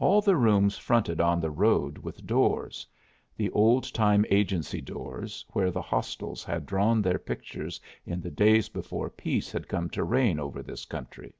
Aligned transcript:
All 0.00 0.20
the 0.20 0.34
rooms 0.34 0.76
fronted 0.76 1.20
on 1.20 1.38
the 1.38 1.52
road 1.52 1.96
with 1.96 2.26
doors 2.26 2.84
the 3.36 3.48
old 3.52 3.94
time 3.94 4.26
agency 4.28 4.80
doors, 4.80 5.44
where 5.52 5.70
the 5.70 5.80
hostiles 5.80 6.42
had 6.42 6.66
drawn 6.66 7.00
their 7.00 7.20
pictures 7.20 7.80
in 8.04 8.20
the 8.20 8.30
days 8.32 8.68
before 8.68 9.08
peace 9.08 9.52
had 9.52 9.68
come 9.68 9.88
to 9.90 10.02
reign 10.02 10.40
over 10.40 10.64
this 10.64 10.84
country. 10.84 11.36